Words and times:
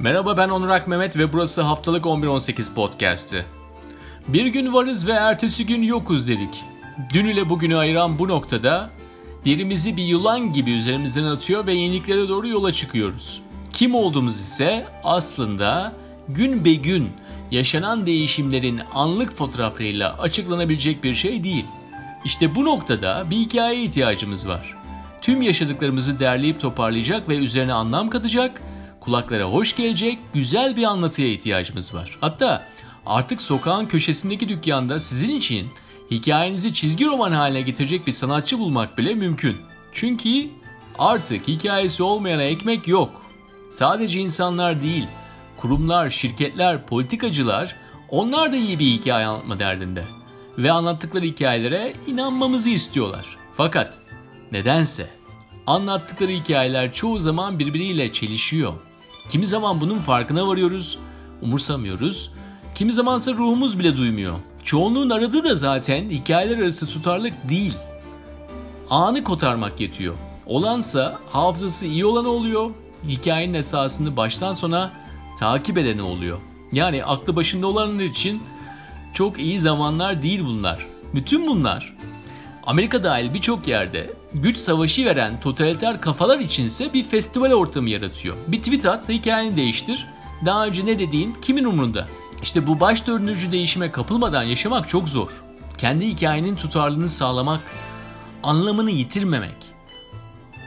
Merhaba 0.00 0.36
ben 0.36 0.48
Onurak 0.48 0.88
Mehmet 0.88 1.16
ve 1.16 1.32
burası 1.32 1.62
haftalık 1.62 2.04
11-18 2.04 2.74
podcast'i. 2.74 3.44
Bir 4.28 4.46
gün 4.46 4.72
varız 4.72 5.06
ve 5.06 5.12
ertesi 5.12 5.66
gün 5.66 5.82
yokuz 5.82 6.28
dedik. 6.28 6.64
Dün 7.12 7.26
ile 7.26 7.48
bugünü 7.48 7.76
ayıran 7.76 8.18
bu 8.18 8.28
noktada 8.28 8.90
derimizi 9.44 9.96
bir 9.96 10.02
yılan 10.02 10.52
gibi 10.52 10.72
üzerimizden 10.72 11.24
atıyor 11.24 11.66
ve 11.66 11.72
yeniliklere 11.72 12.28
doğru 12.28 12.48
yola 12.48 12.72
çıkıyoruz. 12.72 13.42
Kim 13.72 13.94
olduğumuz 13.94 14.40
ise 14.40 14.86
aslında 15.04 15.92
gün 16.28 16.64
be 16.64 16.74
gün 16.74 17.10
yaşanan 17.50 18.06
değişimlerin 18.06 18.80
anlık 18.94 19.32
fotoğraflarıyla 19.32 20.18
açıklanabilecek 20.18 21.04
bir 21.04 21.14
şey 21.14 21.44
değil. 21.44 21.66
İşte 22.24 22.54
bu 22.54 22.64
noktada 22.64 23.26
bir 23.30 23.36
hikayeye 23.36 23.84
ihtiyacımız 23.84 24.48
var. 24.48 24.74
Tüm 25.22 25.42
yaşadıklarımızı 25.42 26.18
derleyip 26.18 26.60
toparlayacak 26.60 27.28
ve 27.28 27.36
üzerine 27.36 27.72
anlam 27.72 28.10
katacak, 28.10 28.62
kulaklara 29.08 29.44
hoş 29.44 29.76
gelecek 29.76 30.18
güzel 30.34 30.76
bir 30.76 30.84
anlatıya 30.84 31.28
ihtiyacımız 31.28 31.94
var. 31.94 32.18
Hatta 32.20 32.66
artık 33.06 33.42
sokağın 33.42 33.86
köşesindeki 33.86 34.48
dükkanda 34.48 35.00
sizin 35.00 35.36
için 35.36 35.68
hikayenizi 36.10 36.74
çizgi 36.74 37.06
roman 37.06 37.32
haline 37.32 37.60
getirecek 37.60 38.06
bir 38.06 38.12
sanatçı 38.12 38.58
bulmak 38.58 38.98
bile 38.98 39.14
mümkün. 39.14 39.56
Çünkü 39.92 40.46
artık 40.98 41.48
hikayesi 41.48 42.02
olmayana 42.02 42.42
ekmek 42.42 42.88
yok. 42.88 43.22
Sadece 43.70 44.20
insanlar 44.20 44.82
değil, 44.82 45.06
kurumlar, 45.56 46.10
şirketler, 46.10 46.86
politikacılar 46.86 47.76
onlar 48.08 48.52
da 48.52 48.56
iyi 48.56 48.78
bir 48.78 48.86
hikaye 48.86 49.26
anlatma 49.26 49.58
derdinde. 49.58 50.04
Ve 50.58 50.72
anlattıkları 50.72 51.24
hikayelere 51.24 51.94
inanmamızı 52.06 52.70
istiyorlar. 52.70 53.24
Fakat 53.56 53.98
nedense 54.52 55.06
anlattıkları 55.66 56.30
hikayeler 56.30 56.92
çoğu 56.92 57.18
zaman 57.18 57.58
birbiriyle 57.58 58.12
çelişiyor. 58.12 58.87
Kimi 59.28 59.46
zaman 59.46 59.80
bunun 59.80 59.98
farkına 59.98 60.48
varıyoruz, 60.48 60.98
umursamıyoruz. 61.42 62.30
Kimi 62.74 62.92
zamansa 62.92 63.32
ruhumuz 63.32 63.78
bile 63.78 63.96
duymuyor. 63.96 64.34
Çoğunluğun 64.64 65.10
aradığı 65.10 65.44
da 65.44 65.56
zaten 65.56 66.10
hikayeler 66.10 66.58
arası 66.58 66.86
tutarlık 66.86 67.48
değil. 67.48 67.74
Anı 68.90 69.24
kotarmak 69.24 69.80
yetiyor. 69.80 70.14
Olansa 70.46 71.18
hafızası 71.32 71.86
iyi 71.86 72.06
olanı 72.06 72.28
oluyor, 72.28 72.70
hikayenin 73.08 73.54
esasını 73.54 74.16
baştan 74.16 74.52
sona 74.52 74.90
takip 75.38 75.78
edeni 75.78 76.02
oluyor. 76.02 76.38
Yani 76.72 77.04
aklı 77.04 77.36
başında 77.36 77.66
olanlar 77.66 78.04
için 78.04 78.42
çok 79.14 79.38
iyi 79.38 79.60
zamanlar 79.60 80.22
değil 80.22 80.44
bunlar. 80.44 80.86
Bütün 81.14 81.46
bunlar 81.46 81.96
Amerika 82.66 83.02
dahil 83.02 83.34
birçok 83.34 83.68
yerde 83.68 84.12
güç 84.34 84.56
savaşı 84.56 85.04
veren 85.04 85.40
totaliter 85.40 86.00
kafalar 86.00 86.38
içinse 86.38 86.92
bir 86.92 87.04
festival 87.04 87.52
ortamı 87.52 87.90
yaratıyor. 87.90 88.36
Bir 88.48 88.58
tweet 88.58 88.86
at, 88.86 89.08
hikayeni 89.08 89.56
değiştir. 89.56 90.06
Daha 90.46 90.66
önce 90.66 90.86
ne 90.86 90.98
dediğin 90.98 91.36
kimin 91.42 91.64
umurunda? 91.64 92.08
İşte 92.42 92.66
bu 92.66 92.80
baş 92.80 93.06
dördüncü 93.06 93.52
değişime 93.52 93.90
kapılmadan 93.90 94.42
yaşamak 94.42 94.88
çok 94.88 95.08
zor. 95.08 95.30
Kendi 95.78 96.06
hikayenin 96.06 96.56
tutarlılığını 96.56 97.10
sağlamak, 97.10 97.60
anlamını 98.42 98.90
yitirmemek 98.90 99.56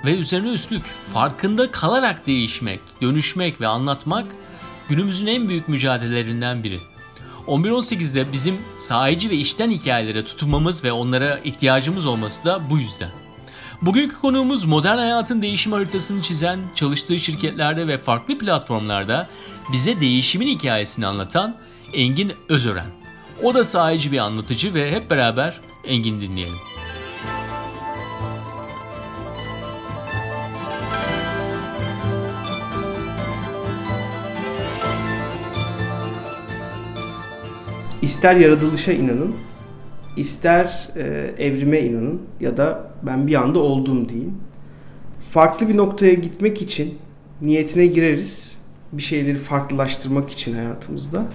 ve 0.06 0.18
üzerine 0.18 0.50
üstlük 0.50 0.84
farkında 1.14 1.72
kalarak 1.72 2.28
değişmek, 2.28 2.80
dönüşmek 3.02 3.62
ve 3.62 3.68
anlatmak 3.68 4.26
günümüzün 4.90 5.28
en 5.28 5.50
büyük 5.50 5.68
mücadelelerinden 5.68 6.64
biri. 6.64 6.78
11-18'de 7.48 8.32
bizim 8.32 8.58
sahici 8.78 9.30
ve 9.30 9.36
işten 9.36 9.72
hikayelere 9.72 10.26
tutunmamız 10.26 10.84
ve 10.84 10.92
onlara 10.92 11.40
ihtiyacımız 11.44 12.06
olması 12.06 12.46
da 12.46 12.70
bu 12.70 12.78
yüzden. 12.78 13.21
Bugünkü 13.82 14.16
konuğumuz 14.16 14.66
modern 14.66 14.98
hayatın 14.98 15.42
değişim 15.42 15.72
haritasını 15.72 16.22
çizen, 16.22 16.60
çalıştığı 16.76 17.20
şirketlerde 17.20 17.88
ve 17.88 17.98
farklı 17.98 18.38
platformlarda 18.38 19.28
bize 19.74 20.02
değişimin 20.02 20.48
hikayesini 20.48 21.08
anlatan 21.08 21.58
Engin 21.94 22.34
Özören. 22.50 22.86
O 23.44 23.54
da 23.54 23.64
sahici 23.64 24.12
bir 24.12 24.18
anlatıcı 24.18 24.74
ve 24.74 24.92
hep 24.92 25.10
beraber 25.10 25.60
Engin 25.86 26.22
dinleyelim. 26.22 26.54
İster 38.02 38.36
yaratılışa 38.36 38.92
inanın, 38.92 39.36
ister 40.18 40.90
e, 40.96 41.32
evrime 41.38 41.80
inanın 41.80 42.22
ya 42.40 42.58
da 42.58 42.92
ben 43.04 43.28
bir 43.28 43.36
anda 43.36 43.60
oldum 43.60 44.10
deyin. 44.10 44.38
Farklı 45.32 45.70
bir 45.70 45.78
noktaya 45.78 46.14
gitmek 46.14 46.62
için 46.62 46.98
niyetine 47.42 47.86
gireriz. 47.86 48.62
Bir 48.92 49.02
şeyleri 49.02 49.38
farklılaştırmak 49.38 50.30
için 50.30 50.54
hayatımızda. 50.54 51.26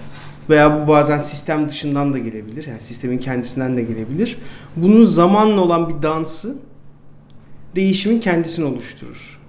Veya 0.50 0.82
bu 0.82 0.88
bazen 0.88 1.18
sistem 1.18 1.68
dışından 1.68 2.12
da 2.12 2.18
gelebilir. 2.18 2.66
Yani 2.66 2.80
sistemin 2.80 3.18
kendisinden 3.18 3.76
de 3.76 3.82
gelebilir. 3.82 4.38
Bunun 4.76 5.04
zamanla 5.04 5.60
olan 5.60 5.88
bir 5.88 6.02
dansı 6.02 6.56
değişimin 7.76 8.20
kendisini 8.20 8.64
oluşturur. 8.64 9.40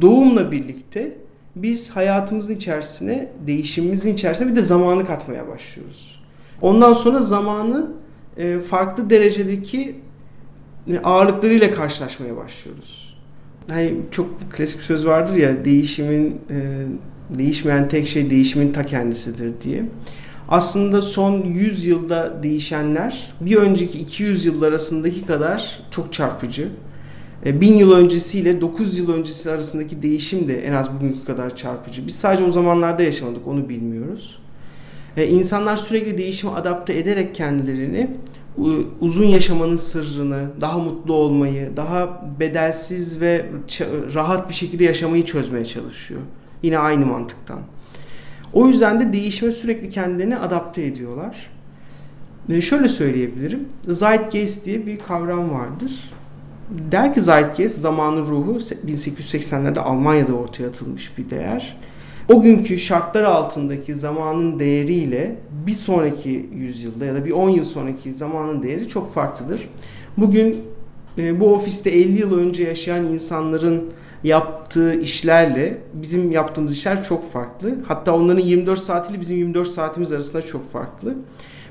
Doğumla 0.00 0.52
birlikte 0.52 1.16
biz 1.56 1.90
hayatımızın 1.90 2.54
içerisine, 2.54 3.32
değişimimizin 3.46 4.14
içerisine 4.14 4.50
bir 4.50 4.56
de 4.56 4.62
zamanı 4.62 5.06
katmaya 5.06 5.48
başlıyoruz. 5.48 6.20
Ondan 6.62 6.92
sonra 6.92 7.22
zamanı 7.22 7.92
e, 8.38 8.60
farklı 8.60 9.10
derecedeki 9.10 9.94
e, 10.88 10.98
ağırlıklarıyla 10.98 11.74
karşılaşmaya 11.74 12.36
başlıyoruz. 12.36 13.16
Yani 13.70 13.94
çok 14.10 14.52
klasik 14.52 14.78
bir 14.78 14.84
söz 14.84 15.06
vardır 15.06 15.34
ya 15.34 15.64
değişimin 15.64 16.40
e, 16.50 16.86
değişmeyen 17.38 17.88
tek 17.88 18.08
şey 18.08 18.30
değişimin 18.30 18.72
ta 18.72 18.86
kendisidir 18.86 19.52
diye. 19.60 19.84
Aslında 20.48 21.02
son 21.02 21.42
100 21.42 21.86
yılda 21.86 22.42
değişenler 22.42 23.34
bir 23.40 23.56
önceki 23.56 23.98
200 23.98 24.46
yıl 24.46 24.62
arasındaki 24.62 25.26
kadar 25.26 25.80
çok 25.90 26.12
çarpıcı. 26.12 26.68
1000 27.44 27.74
yıl 27.74 27.92
öncesiyle 27.92 28.60
9 28.60 28.98
yıl 28.98 29.12
öncesi 29.12 29.50
arasındaki 29.50 30.02
değişim 30.02 30.48
de 30.48 30.66
en 30.66 30.72
az 30.72 30.94
bugünkü 30.94 31.24
kadar 31.24 31.56
çarpıcı. 31.56 32.06
Biz 32.06 32.14
sadece 32.16 32.44
o 32.44 32.50
zamanlarda 32.50 33.02
yaşamadık 33.02 33.46
onu 33.46 33.68
bilmiyoruz. 33.68 34.38
E, 35.16 35.26
insanlar 35.26 35.76
sürekli 35.76 36.18
değişime 36.18 36.52
adapte 36.52 36.98
ederek 36.98 37.34
kendilerini 37.34 38.10
uzun 39.00 39.24
yaşamanın 39.24 39.76
sırrını, 39.76 40.50
daha 40.60 40.78
mutlu 40.78 41.14
olmayı, 41.14 41.76
daha 41.76 42.22
bedelsiz 42.40 43.20
ve 43.20 43.46
rahat 44.14 44.48
bir 44.48 44.54
şekilde 44.54 44.84
yaşamayı 44.84 45.24
çözmeye 45.24 45.64
çalışıyor. 45.64 46.20
Yine 46.62 46.78
aynı 46.78 47.06
mantıktan. 47.06 47.58
O 48.52 48.68
yüzden 48.68 49.00
de 49.00 49.12
değişime 49.12 49.52
sürekli 49.52 49.90
kendilerini 49.90 50.36
adapte 50.36 50.84
ediyorlar. 50.84 51.50
Şöyle 52.60 52.88
söyleyebilirim. 52.88 53.68
Zeitgeist 53.88 54.66
diye 54.66 54.86
bir 54.86 54.98
kavram 54.98 55.50
vardır. 55.50 55.92
Der 56.92 57.14
ki 57.14 57.20
Zeitgeist 57.20 57.78
zamanın 57.78 58.26
ruhu 58.26 58.58
1880'lerde 58.86 59.80
Almanya'da 59.80 60.34
ortaya 60.34 60.68
atılmış 60.68 61.18
bir 61.18 61.30
değer 61.30 61.76
o 62.28 62.40
günkü 62.40 62.78
şartlar 62.78 63.22
altındaki 63.22 63.94
zamanın 63.94 64.58
değeriyle 64.58 65.36
bir 65.66 65.72
sonraki 65.72 66.50
yüzyılda 66.54 67.04
ya 67.04 67.14
da 67.14 67.24
bir 67.24 67.30
10 67.30 67.48
yıl 67.48 67.64
sonraki 67.64 68.14
zamanın 68.14 68.62
değeri 68.62 68.88
çok 68.88 69.12
farklıdır. 69.14 69.68
Bugün 70.16 70.56
e, 71.18 71.40
bu 71.40 71.54
ofiste 71.54 71.90
50 71.90 72.18
yıl 72.20 72.38
önce 72.38 72.62
yaşayan 72.64 73.04
insanların 73.04 73.92
yaptığı 74.24 75.00
işlerle 75.00 75.78
bizim 75.94 76.32
yaptığımız 76.32 76.72
işler 76.72 77.04
çok 77.04 77.32
farklı. 77.32 77.74
Hatta 77.86 78.16
onların 78.16 78.42
24 78.42 78.78
saatiyle 78.78 79.20
bizim 79.20 79.38
24 79.38 79.68
saatimiz 79.68 80.12
arasında 80.12 80.42
çok 80.42 80.70
farklı. 80.70 81.14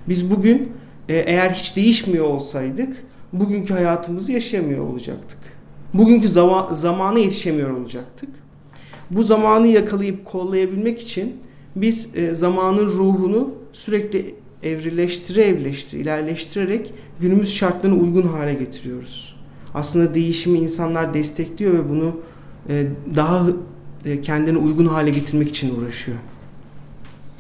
Biz 0.10 0.32
bugün 0.32 0.72
e, 1.10 1.16
eğer 1.16 1.50
hiç 1.50 1.76
değişmiyor 1.76 2.26
olsaydık 2.26 3.06
bugünkü 3.34 3.74
hayatımızı 3.74 4.32
yaşayamıyor 4.32 4.88
olacaktık. 4.88 5.40
Bugünkü 5.94 6.30
zaman, 6.30 6.74
zamana 6.74 7.20
yetişemiyor 7.20 7.70
olacaktık. 7.70 8.30
Bu 9.12 9.24
zamanı 9.24 9.68
yakalayıp 9.68 10.26
kollayabilmek 10.26 11.02
için 11.02 11.38
biz 11.76 12.16
e, 12.16 12.34
zamanın 12.34 12.86
ruhunu 12.86 13.52
sürekli 13.72 14.36
evrileştire 14.64 15.44
evrileştire, 15.44 16.02
ilerleştirerek 16.02 16.94
günümüz 17.20 17.54
şartlarına 17.54 18.00
uygun 18.00 18.28
hale 18.28 18.54
getiriyoruz. 18.54 19.36
Aslında 19.74 20.16
değişimi 20.16 20.60
insanlar 20.60 21.14
destekliyor 21.14 21.74
ve 21.74 21.90
bunu 21.90 22.20
e, 22.70 22.88
daha 23.16 23.46
e, 24.06 24.22
kendine 24.22 24.58
uygun 24.58 24.86
hale 24.86 25.10
getirmek 25.10 25.50
için 25.50 25.76
uğraşıyor. 25.80 26.18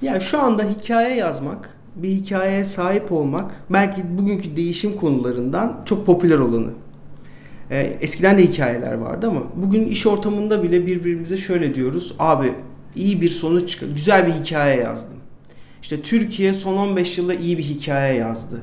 Yani 0.02 0.22
şu 0.22 0.40
anda 0.40 0.64
hikaye 0.64 1.16
yazmak, 1.16 1.78
bir 1.96 2.10
hikayeye 2.10 2.64
sahip 2.64 3.12
olmak 3.12 3.64
belki 3.70 4.18
bugünkü 4.18 4.56
değişim 4.56 4.96
konularından 4.96 5.82
çok 5.86 6.06
popüler 6.06 6.40
olanı. 6.40 6.70
E, 7.72 7.80
eskiden 8.02 8.38
de 8.38 8.44
hikayeler 8.44 8.94
vardı 8.94 9.28
ama 9.28 9.44
bugün 9.56 9.86
iş 9.86 10.06
ortamında 10.06 10.64
bile 10.64 10.88
birbirimize 10.88 11.38
şöyle 11.38 11.76
diyoruz. 11.76 12.16
Abi 12.20 12.54
iyi 12.96 13.22
bir 13.22 13.30
sonuç 13.30 13.70
çıkar. 13.70 13.88
Güzel 13.88 14.28
bir 14.28 14.32
hikaye 14.32 14.82
yazdım. 14.82 15.18
İşte 15.82 16.02
Türkiye 16.02 16.54
son 16.54 16.78
15 16.78 17.18
yılda 17.18 17.34
iyi 17.34 17.58
bir 17.58 17.64
hikaye 17.64 18.18
yazdı. 18.18 18.62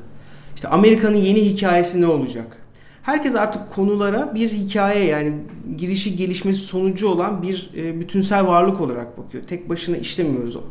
İşte 0.55 0.67
Amerika'nın 0.67 1.17
yeni 1.17 1.45
hikayesi 1.45 2.01
ne 2.01 2.07
olacak? 2.07 2.57
Herkes 3.03 3.35
artık 3.35 3.69
konulara 3.71 4.35
bir 4.35 4.49
hikaye 4.49 5.05
yani 5.05 5.33
girişi 5.77 6.15
gelişmesi 6.15 6.59
sonucu 6.59 7.07
olan 7.07 7.41
bir 7.41 7.69
e, 7.77 7.99
bütünsel 7.99 8.47
varlık 8.47 8.81
olarak 8.81 9.17
bakıyor. 9.17 9.43
Tek 9.43 9.69
başına 9.69 9.97
işlemiyoruz 9.97 10.55
o. 10.55 10.61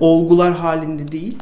Olgular 0.00 0.54
halinde 0.54 1.12
değil. 1.12 1.38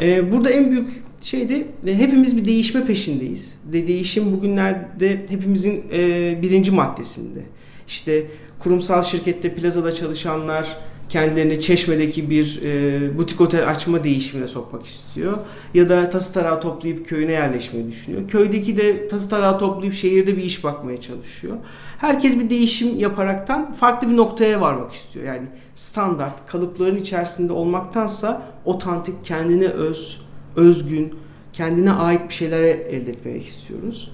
E, 0.00 0.32
burada 0.32 0.50
en 0.50 0.70
büyük 0.70 1.05
şey 1.26 1.48
de 1.48 1.66
e, 1.86 1.98
hepimiz 1.98 2.36
bir 2.36 2.44
değişme 2.44 2.86
peşindeyiz. 2.86 3.54
De 3.72 3.88
değişim 3.88 4.32
bugünlerde 4.32 5.26
hepimizin 5.28 5.84
e, 5.92 6.42
birinci 6.42 6.70
maddesinde. 6.70 7.40
İşte 7.88 8.26
kurumsal 8.58 9.02
şirkette 9.02 9.54
plazada 9.54 9.94
çalışanlar 9.94 10.76
kendilerini 11.08 11.60
Çeşme'deki 11.60 12.30
bir 12.30 12.62
e, 12.62 13.18
butik 13.18 13.40
otel 13.40 13.68
açma 13.68 14.04
değişimine 14.04 14.46
sokmak 14.46 14.86
istiyor. 14.86 15.38
Ya 15.74 15.88
da 15.88 16.10
tası 16.10 16.34
tarağı 16.34 16.60
toplayıp 16.60 17.06
köyüne 17.06 17.32
yerleşmeyi 17.32 17.88
düşünüyor. 17.88 18.28
Köydeki 18.28 18.76
de 18.76 19.08
tası 19.08 19.30
tarağı 19.30 19.58
toplayıp 19.58 19.94
şehirde 19.94 20.36
bir 20.36 20.42
iş 20.42 20.64
bakmaya 20.64 21.00
çalışıyor. 21.00 21.56
Herkes 21.98 22.38
bir 22.38 22.50
değişim 22.50 22.98
yaparaktan 22.98 23.72
farklı 23.72 24.10
bir 24.10 24.16
noktaya 24.16 24.60
varmak 24.60 24.92
istiyor. 24.92 25.26
Yani 25.26 25.46
standart, 25.74 26.46
kalıpların 26.46 26.96
içerisinde 26.96 27.52
olmaktansa 27.52 28.42
otantik, 28.64 29.24
kendine 29.24 29.66
öz, 29.66 30.25
özgün, 30.56 31.14
kendine 31.52 31.92
ait 31.92 32.28
bir 32.28 32.34
şeyler 32.34 32.62
elde 32.62 33.10
etmek 33.10 33.46
istiyoruz. 33.46 34.12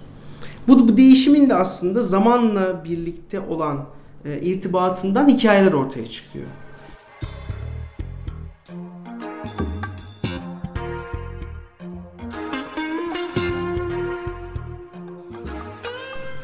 Bu, 0.68 0.88
bu 0.88 0.96
değişimin 0.96 1.50
de 1.50 1.54
aslında 1.54 2.02
zamanla 2.02 2.84
birlikte 2.84 3.40
olan 3.40 3.84
e, 4.24 4.40
irtibatından 4.40 5.28
hikayeler 5.28 5.72
ortaya 5.72 6.04
çıkıyor. 6.04 6.46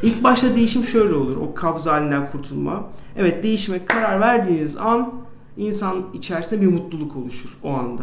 İlk 0.03 0.25
başta 0.25 0.57
değişim 0.57 0.85
şöyle 0.85 1.15
olur. 1.15 1.37
O 1.37 1.55
kabz 1.55 1.87
halinden 1.87 2.31
kurtulma. 2.31 2.91
Evet 3.17 3.43
değişime 3.43 3.85
karar 3.85 4.21
verdiğiniz 4.21 4.77
an 4.77 5.13
insan 5.57 6.07
içerisinde 6.15 6.61
bir 6.61 6.67
mutluluk 6.67 7.17
oluşur 7.17 7.59
o 7.63 7.71
anda. 7.71 8.03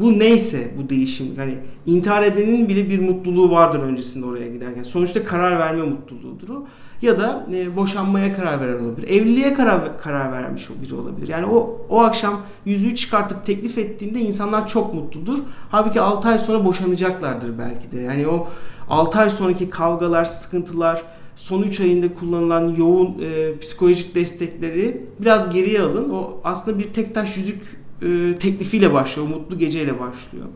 Bu 0.00 0.18
neyse 0.18 0.70
bu 0.78 0.88
değişim 0.88 1.26
hani 1.36 1.58
intihar 1.86 2.22
edenin 2.22 2.68
bile 2.68 2.90
bir 2.90 2.98
mutluluğu 2.98 3.50
vardır 3.50 3.80
öncesinde 3.80 4.26
oraya 4.26 4.48
giderken. 4.48 4.82
Sonuçta 4.82 5.24
karar 5.24 5.58
verme 5.58 5.82
mutluluğudur 5.82 6.48
o. 6.48 6.66
Ya 7.02 7.18
da 7.18 7.46
e, 7.52 7.76
boşanmaya 7.76 8.36
karar 8.36 8.60
veren 8.60 8.84
olabilir. 8.84 9.08
Evliliğe 9.08 9.54
karar 9.54 9.98
karar 9.98 10.32
vermiş 10.32 10.68
biri 10.82 10.94
olabilir. 10.94 11.28
Yani 11.28 11.46
o 11.46 11.86
o 11.88 12.00
akşam 12.00 12.40
yüzüğü 12.64 12.94
çıkartıp 12.94 13.46
teklif 13.46 13.78
ettiğinde 13.78 14.20
insanlar 14.20 14.66
çok 14.66 14.94
mutludur. 14.94 15.38
Halbuki 15.70 16.00
6 16.00 16.28
ay 16.28 16.38
sonra 16.38 16.64
boşanacaklardır 16.64 17.58
belki 17.58 17.92
de. 17.92 18.00
Yani 18.00 18.28
o 18.28 18.48
6 18.88 19.18
ay 19.18 19.30
sonraki 19.30 19.70
kavgalar, 19.70 20.24
sıkıntılar, 20.24 21.02
son 21.36 21.62
3 21.62 21.80
ayında 21.80 22.14
kullanılan 22.14 22.68
yoğun 22.68 23.22
e, 23.22 23.58
psikolojik 23.58 24.14
destekleri 24.14 25.06
biraz 25.18 25.52
geriye 25.52 25.80
alın. 25.80 26.10
O 26.10 26.40
aslında 26.44 26.78
bir 26.78 26.92
tek 26.92 27.14
taş 27.14 27.36
yüzük 27.36 27.79
e, 28.02 28.36
teklifiyle 28.38 28.92
başlıyor, 28.92 29.28
o 29.28 29.30
mutlu 29.30 29.58
geceyle 29.58 30.00
başlıyor. 30.00 30.46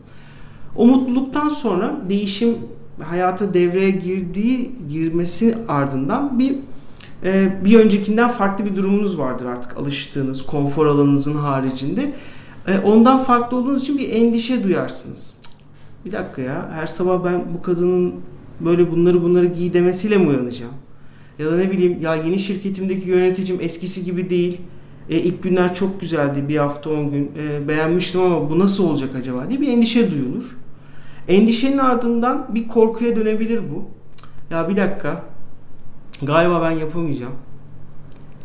O 0.75 0.85
mutluluktan 0.85 1.47
sonra 1.47 2.01
değişim 2.09 2.55
hayata 3.03 3.53
devreye 3.53 3.91
girdiği 3.91 4.71
girmesi 4.89 5.57
ardından 5.67 6.39
bir 6.39 6.55
e, 7.23 7.53
bir 7.65 7.79
öncekinden 7.79 8.29
farklı 8.29 8.65
bir 8.65 8.75
durumunuz 8.75 9.19
vardır 9.19 9.45
artık 9.45 9.77
alıştığınız 9.77 10.45
konfor 10.45 10.85
alanınızın 10.85 11.35
haricinde. 11.35 12.13
E, 12.67 12.79
ondan 12.79 13.19
farklı 13.19 13.57
olduğunuz 13.57 13.83
için 13.83 13.97
bir 13.97 14.09
endişe 14.09 14.63
duyarsınız. 14.63 15.33
Bir 16.05 16.11
dakika 16.11 16.41
ya 16.41 16.69
her 16.73 16.87
sabah 16.87 17.25
ben 17.25 17.43
bu 17.57 17.61
kadının 17.61 18.13
böyle 18.59 18.91
bunları 18.91 19.23
bunları 19.23 19.45
giy 19.45 19.73
demesiyle 19.73 20.17
mi 20.17 20.27
uyanacağım? 20.27 20.73
Ya 21.39 21.51
da 21.51 21.57
ne 21.57 21.71
bileyim 21.71 22.01
ya 22.01 22.15
yeni 22.15 22.39
şirketimdeki 22.39 23.09
yöneticim 23.09 23.57
eskisi 23.61 24.05
gibi 24.05 24.29
değil. 24.29 24.61
E, 25.09 25.17
ilk 25.17 25.43
günler 25.43 25.73
çok 25.73 26.01
güzeldi 26.01 26.45
bir 26.47 26.57
hafta 26.57 26.89
on 26.89 27.11
gün 27.11 27.31
e, 27.37 27.67
beğenmiştim 27.67 28.21
ama 28.21 28.49
bu 28.49 28.59
nasıl 28.59 28.89
olacak 28.89 29.15
acaba 29.15 29.49
diye 29.49 29.61
bir 29.61 29.67
endişe 29.67 30.11
duyulur. 30.11 30.57
Endişenin 31.27 31.77
ardından 31.77 32.47
bir 32.55 32.67
korkuya 32.67 33.15
dönebilir 33.15 33.59
bu. 33.59 33.83
Ya 34.53 34.69
bir 34.69 34.77
dakika 34.77 35.23
galiba 36.21 36.61
ben 36.61 36.71
yapamayacağım. 36.71 37.33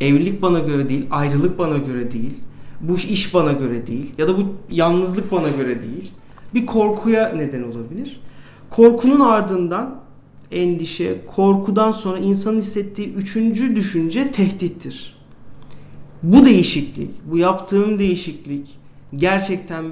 Evlilik 0.01 0.41
bana 0.41 0.59
göre 0.59 0.89
değil, 0.89 1.07
ayrılık 1.11 1.59
bana 1.59 1.77
göre 1.77 2.11
değil. 2.11 2.33
Bu 2.81 2.95
iş 2.95 3.33
bana 3.33 3.51
göre 3.51 3.87
değil 3.87 4.11
ya 4.17 4.27
da 4.27 4.37
bu 4.37 4.41
yalnızlık 4.69 5.31
bana 5.31 5.49
göre 5.49 5.81
değil. 5.81 6.11
Bir 6.53 6.65
korkuya 6.65 7.33
neden 7.35 7.63
olabilir. 7.63 8.21
Korkunun 8.69 9.19
ardından 9.19 10.01
endişe, 10.51 11.25
korkudan 11.35 11.91
sonra 11.91 12.19
insanın 12.19 12.57
hissettiği 12.57 13.13
üçüncü 13.13 13.75
düşünce 13.75 14.31
tehdittir. 14.31 15.20
Bu 16.23 16.45
değişiklik, 16.45 17.09
bu 17.31 17.37
yaptığım 17.37 17.99
değişiklik 17.99 18.77
gerçekten 19.15 19.85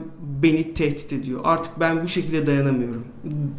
beni 0.43 0.73
tehdit 0.73 1.13
ediyor. 1.13 1.41
Artık 1.43 1.79
ben 1.79 2.03
bu 2.03 2.07
şekilde 2.07 2.47
dayanamıyorum. 2.47 3.03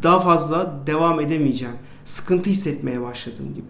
Daha 0.03 0.19
fazla 0.19 0.79
devam 0.87 1.19
edemeyeceğim. 1.19 1.75
Sıkıntı 2.03 2.49
hissetmeye 2.49 3.01
başladım 3.01 3.45
gibi. 3.55 3.65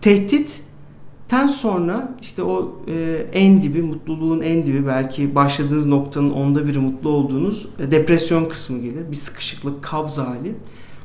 Tehditten 0.00 1.46
sonra 1.46 2.16
işte 2.22 2.42
o 2.42 2.80
e, 2.88 3.26
en 3.32 3.62
dibi, 3.62 3.82
mutluluğun 3.82 4.40
en 4.40 4.66
dibi 4.66 4.86
belki 4.86 5.34
başladığınız 5.34 5.86
noktanın 5.86 6.30
onda 6.30 6.66
biri 6.66 6.78
mutlu 6.78 7.10
olduğunuz 7.10 7.68
e, 7.78 7.90
depresyon 7.90 8.48
kısmı 8.48 8.78
gelir. 8.78 9.10
Bir 9.10 9.16
sıkışıklık, 9.16 9.82
kabz 9.82 10.18
hali. 10.18 10.54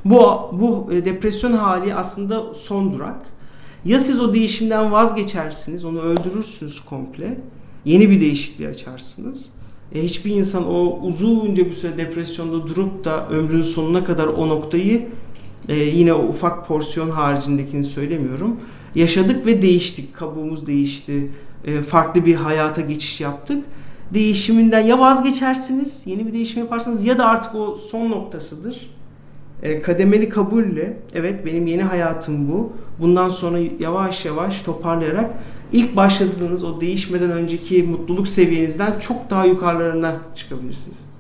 Bu, 0.06 0.22
bu 0.52 0.94
e, 0.94 1.06
depresyon 1.06 1.54
hali 1.54 1.96
aslında 1.96 2.54
son 2.54 2.94
durak. 2.94 3.39
Ya 3.86 4.00
siz 4.00 4.22
o 4.22 4.34
değişimden 4.34 4.92
vazgeçersiniz, 4.92 5.86
onu 5.86 6.02
öldürürsünüz 6.02 6.80
komple. 6.80 7.38
Yeni 7.86 8.10
bir 8.10 8.22
değişikliği 8.22 8.68
açarsınız. 8.68 9.50
E, 9.96 10.04
hiçbir 10.04 10.32
insan 10.32 10.68
o 10.68 11.00
uzunca 11.02 11.66
bir 11.66 11.74
süre 11.74 11.98
depresyonda 11.98 12.68
durup 12.68 13.06
da 13.06 13.28
ömrünün 13.30 13.62
sonuna 13.62 14.04
kadar 14.04 14.28
o 14.28 14.50
noktayı 14.50 15.08
e, 15.70 15.76
yine 15.76 16.14
o 16.14 16.24
ufak 16.24 16.68
porsiyon 16.68 17.10
haricindekini 17.10 17.84
söylemiyorum. 17.84 18.60
Yaşadık 18.96 19.46
ve 19.46 19.62
değiştik. 19.62 20.16
Kabuğumuz 20.16 20.68
değişti. 20.68 21.32
E, 21.66 21.82
farklı 21.82 22.26
bir 22.26 22.36
hayata 22.36 22.82
geçiş 22.82 23.22
yaptık. 23.22 23.66
Değişiminden 24.14 24.80
ya 24.80 25.00
vazgeçersiniz, 25.00 26.04
yeni 26.08 26.28
bir 26.28 26.34
değişim 26.34 26.62
yaparsınız 26.62 27.04
ya 27.04 27.18
da 27.18 27.26
artık 27.26 27.56
o 27.56 27.76
son 27.76 28.12
noktasıdır 28.12 28.90
e, 29.64 29.82
kademeli 29.82 30.30
kabulle 30.30 30.98
evet 31.16 31.46
benim 31.46 31.68
yeni 31.68 31.84
hayatım 31.84 32.50
bu. 32.50 32.74
Bundan 33.00 33.30
sonra 33.30 33.60
yavaş 33.80 34.26
yavaş 34.26 34.62
toparlayarak 34.62 35.30
ilk 35.72 35.96
başladığınız 35.96 36.64
o 36.64 36.82
değişmeden 36.82 37.32
önceki 37.32 37.84
mutluluk 37.84 38.28
seviyenizden 38.28 39.00
çok 39.00 39.30
daha 39.30 39.46
yukarılarına 39.46 40.16
çıkabilirsiniz. 40.36 41.19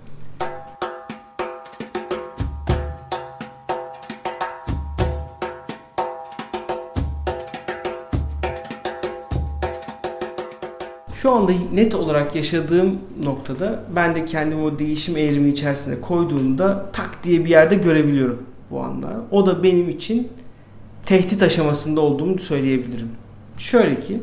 Şu 11.21 11.31
anda 11.31 11.51
net 11.73 11.95
olarak 11.95 12.35
yaşadığım 12.35 12.97
noktada 13.23 13.83
ben 13.95 14.15
de 14.15 14.25
kendimi 14.25 14.61
o 14.61 14.79
değişim 14.79 15.17
eğrimi 15.17 15.49
içerisine 15.49 16.01
koyduğumda 16.01 16.85
tak 16.93 17.23
diye 17.23 17.45
bir 17.45 17.49
yerde 17.49 17.75
görebiliyorum 17.75 18.43
bu 18.71 18.81
anda. 18.81 19.07
O 19.31 19.45
da 19.45 19.63
benim 19.63 19.89
için 19.89 20.27
tehdit 21.05 21.43
aşamasında 21.43 22.01
olduğumu 22.01 22.39
söyleyebilirim. 22.39 23.09
Şöyle 23.57 24.01
ki 24.01 24.19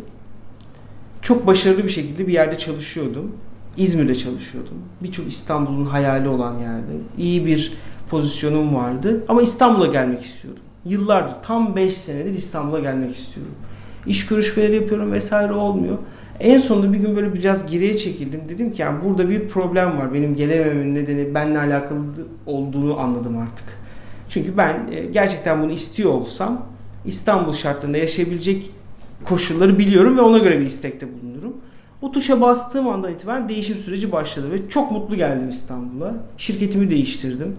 çok 1.23 1.47
başarılı 1.47 1.85
bir 1.85 1.89
şekilde 1.89 2.27
bir 2.27 2.33
yerde 2.33 2.59
çalışıyordum. 2.59 3.33
İzmir'de 3.77 4.15
çalışıyordum. 4.15 4.79
Birçok 5.03 5.29
İstanbul'un 5.29 5.87
hayali 5.87 6.29
olan 6.29 6.59
yerde. 6.59 6.93
İyi 7.19 7.47
bir 7.47 7.73
pozisyonum 8.11 8.75
vardı 8.75 9.25
ama 9.29 9.43
İstanbul'a 9.43 9.87
gelmek 9.87 10.23
istiyordum. 10.23 10.63
Yıllardır 10.85 11.35
tam 11.43 11.77
5 11.77 11.97
senedir 11.97 12.33
İstanbul'a 12.33 12.81
gelmek 12.81 13.17
istiyorum. 13.17 13.55
İş 14.07 14.27
görüşmeleri 14.27 14.75
yapıyorum 14.75 15.13
vesaire 15.13 15.53
olmuyor. 15.53 15.99
En 16.41 16.59
sonunda 16.59 16.93
bir 16.93 16.99
gün 16.99 17.17
böyle 17.17 17.35
biraz 17.35 17.71
geriye 17.71 17.97
çekildim. 17.97 18.41
Dedim 18.49 18.73
ki 18.73 18.83
yani 18.83 19.05
burada 19.05 19.29
bir 19.29 19.49
problem 19.49 19.99
var. 19.99 20.15
Benim 20.15 20.37
gelemememin 20.37 20.95
nedeni 20.95 21.35
benimle 21.35 21.59
alakalı 21.59 22.01
olduğunu 22.47 22.99
anladım 22.99 23.39
artık. 23.39 23.67
Çünkü 24.29 24.57
ben 24.57 24.89
e, 24.93 25.05
gerçekten 25.05 25.63
bunu 25.63 25.73
istiyor 25.73 26.11
olsam 26.11 26.67
İstanbul 27.05 27.53
şartlarında 27.53 27.99
yaşayabilecek 27.99 28.71
koşulları 29.25 29.79
biliyorum 29.79 30.17
ve 30.17 30.21
ona 30.21 30.39
göre 30.39 30.61
bir 30.61 30.65
istekte 30.65 31.07
bulunurum. 31.07 31.57
O 32.03 32.13
tuşa 32.13 32.41
bastığım 32.41 32.89
andan 32.89 33.13
itibaren 33.13 33.49
değişim 33.49 33.77
süreci 33.77 34.13
başladı 34.13 34.51
ve 34.53 34.69
çok 34.69 34.93
mutlu 34.93 35.17
geldim 35.17 35.49
İstanbul'a. 35.49 36.15
Şirketimi 36.37 36.91
değiştirdim. 36.91 37.57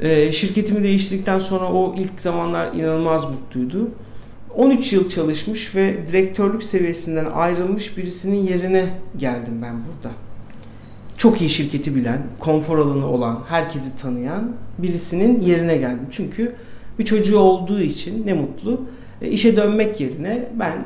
Ee, 0.00 0.32
şirketimi 0.32 0.82
değiştirdikten 0.82 1.38
sonra 1.38 1.72
o 1.72 1.94
ilk 1.98 2.20
zamanlar 2.20 2.74
inanılmaz 2.74 3.30
mutluydu. 3.30 3.88
13 4.56 4.92
yıl 4.92 5.08
çalışmış 5.08 5.74
ve 5.74 6.06
direktörlük 6.06 6.62
seviyesinden 6.62 7.26
ayrılmış 7.34 7.98
birisinin 7.98 8.46
yerine 8.46 8.94
geldim 9.16 9.62
ben 9.62 9.74
burada. 9.74 10.14
Çok 11.16 11.40
iyi 11.40 11.50
şirketi 11.50 11.94
bilen, 11.94 12.22
konfor 12.38 12.78
alanı 12.78 13.06
olan, 13.06 13.44
herkesi 13.48 13.98
tanıyan 14.02 14.52
birisinin 14.78 15.40
yerine 15.40 15.76
geldim. 15.76 16.06
Çünkü 16.10 16.54
Bir 17.00 17.04
çocuğu 17.04 17.38
olduğu 17.38 17.80
için 17.80 18.26
ne 18.26 18.32
mutlu. 18.32 18.80
E, 19.22 19.28
işe 19.28 19.56
dönmek 19.56 20.00
yerine 20.00 20.48
ben 20.54 20.84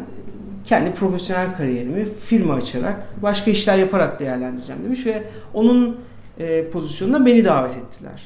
kendi 0.64 0.94
profesyonel 0.94 1.56
kariyerimi 1.56 2.08
firma 2.26 2.54
açarak, 2.54 3.22
başka 3.22 3.50
işler 3.50 3.78
yaparak 3.78 4.20
değerlendireceğim 4.20 4.84
demiş 4.84 5.06
ve 5.06 5.22
onun 5.54 5.96
e, 6.38 6.68
pozisyonuna 6.68 7.26
beni 7.26 7.44
davet 7.44 7.76
ettiler. 7.76 8.22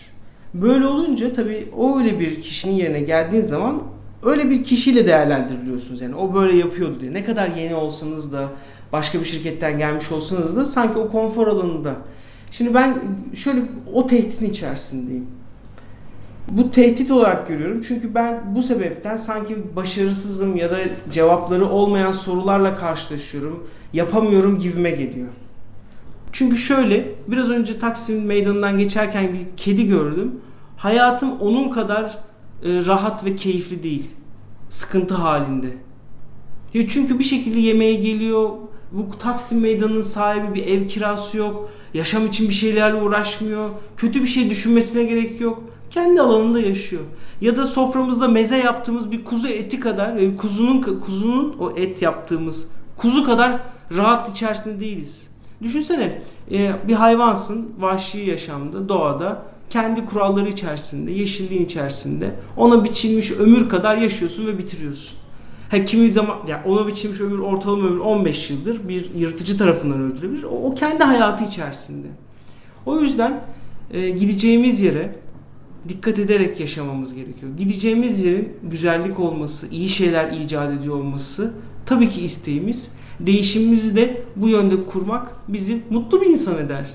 Böyle 0.55 0.87
olunca 0.87 1.33
tabii 1.33 1.69
o 1.77 1.99
öyle 1.99 2.21
bir 2.21 2.43
kişinin 2.43 2.75
yerine 2.75 3.01
geldiğin 3.01 3.43
zaman 3.43 3.83
öyle 4.23 4.51
bir 4.51 4.65
kişiyle 4.65 5.07
değerlendiriliyorsunuz 5.07 6.01
yani 6.01 6.15
o 6.15 6.35
böyle 6.35 6.57
yapıyordu 6.57 7.01
diye. 7.01 7.13
Ne 7.13 7.25
kadar 7.25 7.49
yeni 7.49 7.75
olsanız 7.75 8.33
da 8.33 8.49
başka 8.93 9.21
bir 9.21 9.25
şirketten 9.25 9.79
gelmiş 9.79 10.13
olsanız 10.13 10.57
da 10.57 10.65
sanki 10.65 10.99
o 10.99 11.09
konfor 11.09 11.47
alanında. 11.47 11.97
Şimdi 12.51 12.75
ben 12.75 12.99
şöyle 13.35 13.61
o 13.95 14.07
tehditin 14.07 14.51
içerisindeyim. 14.51 15.27
Bu 16.51 16.71
tehdit 16.71 17.11
olarak 17.11 17.49
görüyorum 17.49 17.81
çünkü 17.89 18.15
ben 18.15 18.55
bu 18.55 18.63
sebepten 18.63 19.17
sanki 19.17 19.77
başarısızım 19.77 20.57
ya 20.57 20.71
da 20.71 20.79
cevapları 21.13 21.67
olmayan 21.69 22.13
sorularla 22.13 22.77
karşılaşıyorum. 22.77 23.69
Yapamıyorum 23.93 24.59
gibime 24.59 24.91
geliyor. 24.91 25.29
Çünkü 26.33 26.57
şöyle 26.57 27.15
biraz 27.29 27.51
önce 27.51 27.79
Taksim 27.79 28.25
meydanından 28.25 28.79
geçerken 28.79 29.33
bir 29.33 29.57
kedi 29.57 29.87
gördüm. 29.87 30.41
Hayatım 30.77 31.41
onun 31.41 31.71
kadar 31.71 32.19
rahat 32.65 33.25
ve 33.25 33.37
keyifli 33.37 33.83
değil. 33.83 34.11
Sıkıntı 34.69 35.15
halinde. 35.15 35.77
Çünkü 36.73 37.19
bir 37.19 37.25
şekilde 37.25 37.61
yemeğe 37.61 37.95
geliyor. 37.95 38.51
Bu 38.93 39.19
Taksim 39.19 39.61
meydanının 39.61 40.01
sahibi 40.01 40.55
bir 40.55 40.67
ev 40.67 40.87
kirası 40.87 41.39
yok. 41.39 41.71
Yaşam 41.95 42.27
için 42.27 42.49
bir 42.49 42.55
şeylerle 42.55 43.03
uğraşmıyor. 43.03 43.69
Kötü 43.97 44.23
bir 44.23 44.27
şey 44.27 44.51
düşünmesine 44.51 45.05
gerek 45.05 45.41
yok. 45.41 45.63
Kendi 45.91 46.21
alanında 46.21 46.61
yaşıyor. 46.61 47.03
Ya 47.41 47.57
da 47.57 47.67
soframızda 47.67 48.29
meze 48.29 48.57
yaptığımız 48.57 49.13
bir 49.13 49.25
kuzu 49.25 49.49
eti 49.49 49.81
kadar 49.81 50.17
ve 50.17 50.37
kuzunun 50.37 51.01
kuzunun 51.01 51.57
o 51.61 51.71
et 51.71 52.03
yaptığımız 52.03 52.69
kuzu 52.97 53.25
kadar 53.25 53.61
rahat 53.97 54.29
içerisinde 54.29 54.81
değiliz. 54.81 55.29
Düşünsene 55.63 56.23
e, 56.53 56.73
bir 56.89 56.95
hayvansın 56.95 57.71
vahşi 57.79 58.19
yaşamda 58.19 58.89
doğada 58.89 59.43
kendi 59.71 60.07
kuralları 60.07 60.49
içerisinde 60.49 61.11
yeşilliğin 61.11 61.65
içerisinde 61.65 62.35
ona 62.57 62.85
biçilmiş 62.85 63.31
ömür 63.31 63.69
kadar 63.69 63.97
yaşıyorsun 63.97 64.47
ve 64.47 64.59
bitiriyorsun. 64.59 65.19
Ha, 65.71 65.85
kimi 65.85 66.13
zaman 66.13 66.37
yani 66.49 66.61
ona 66.67 66.87
biçilmiş 66.87 67.21
ömür 67.21 67.39
ortalama 67.39 67.89
ömür 67.89 67.99
15 67.99 68.51
yıldır 68.51 68.89
bir 68.89 69.15
yırtıcı 69.15 69.59
tarafından 69.59 70.01
öldürülebilir. 70.01 70.43
O, 70.43 70.49
o 70.49 70.75
kendi 70.75 71.05
hayatı 71.05 71.45
içerisinde. 71.45 72.07
O 72.87 73.01
yüzden 73.01 73.45
e, 73.91 74.11
gideceğimiz 74.11 74.81
yere 74.81 75.17
dikkat 75.89 76.19
ederek 76.19 76.61
yaşamamız 76.61 77.15
gerekiyor. 77.15 77.53
Gideceğimiz 77.57 78.25
yerin 78.25 78.57
güzellik 78.63 79.21
olması, 79.21 79.69
iyi 79.69 79.89
şeyler 79.89 80.33
icat 80.33 80.73
ediyor 80.73 80.97
olması 80.97 81.53
tabii 81.87 82.09
ki 82.09 82.23
isteğimiz 82.23 82.91
değişimimizi 83.21 83.97
de 83.97 84.23
bu 84.37 84.49
yönde 84.49 84.87
kurmak 84.87 85.35
bizi 85.49 85.83
mutlu 85.91 86.21
bir 86.21 86.27
insan 86.27 86.59
eder. 86.59 86.87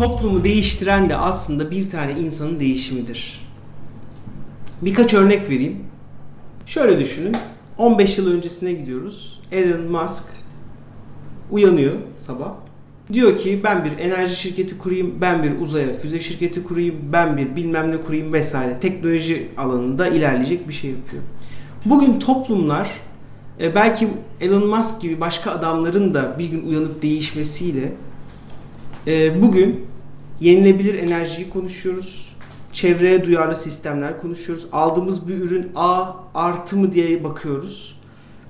Toplumu 0.00 0.44
değiştiren 0.44 1.08
de 1.08 1.16
aslında 1.16 1.70
bir 1.70 1.90
tane 1.90 2.12
insanın 2.12 2.60
değişimidir. 2.60 3.46
Birkaç 4.82 5.14
örnek 5.14 5.50
vereyim. 5.50 5.76
Şöyle 6.66 6.98
düşünün. 6.98 7.36
15 7.78 8.18
yıl 8.18 8.32
öncesine 8.32 8.72
gidiyoruz. 8.72 9.40
Elon 9.52 9.90
Musk 9.90 10.24
uyanıyor 11.50 11.94
sabah 12.16 12.52
Diyor 13.12 13.38
ki 13.38 13.60
ben 13.64 13.84
bir 13.84 13.98
enerji 13.98 14.36
şirketi 14.36 14.78
kurayım, 14.78 15.14
ben 15.20 15.42
bir 15.42 15.60
uzaya 15.60 15.92
füze 15.92 16.18
şirketi 16.18 16.64
kurayım, 16.64 16.94
ben 17.12 17.36
bir 17.36 17.56
bilmem 17.56 17.90
ne 17.90 17.96
kurayım 17.96 18.32
vesaire. 18.32 18.80
Teknoloji 18.80 19.48
alanında 19.56 20.08
ilerleyecek 20.08 20.68
bir 20.68 20.72
şey 20.72 20.90
yapıyor. 20.90 21.22
Bugün 21.84 22.18
toplumlar 22.18 22.90
e, 23.60 23.74
belki 23.74 24.08
Elon 24.40 24.66
Musk 24.66 25.00
gibi 25.00 25.20
başka 25.20 25.50
adamların 25.50 26.14
da 26.14 26.38
bir 26.38 26.44
gün 26.44 26.66
uyanıp 26.66 27.02
değişmesiyle 27.02 27.92
e, 29.06 29.42
bugün 29.42 29.89
yenilebilir 30.40 30.94
enerjiyi 30.94 31.50
konuşuyoruz. 31.50 32.36
Çevreye 32.72 33.24
duyarlı 33.24 33.54
sistemler 33.54 34.20
konuşuyoruz. 34.20 34.66
Aldığımız 34.72 35.28
bir 35.28 35.38
ürün 35.38 35.72
A 35.76 36.12
artı 36.34 36.76
mı 36.76 36.92
diye 36.92 37.24
bakıyoruz 37.24 38.00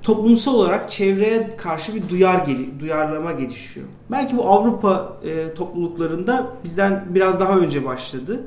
toplumsal 0.03 0.55
olarak 0.55 0.91
çevreye 0.91 1.57
karşı 1.57 1.95
bir 1.95 2.09
duyar 2.09 2.47
geli, 2.47 2.81
duyarlama 2.81 3.33
gelişiyor. 3.33 3.87
Belki 4.11 4.37
bu 4.37 4.45
Avrupa 4.45 5.17
e, 5.25 5.55
topluluklarında 5.55 6.47
bizden 6.65 7.05
biraz 7.09 7.41
daha 7.41 7.59
önce 7.59 7.85
başladı. 7.85 8.41